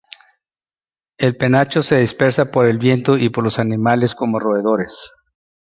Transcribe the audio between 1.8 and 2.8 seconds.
se dispersa por el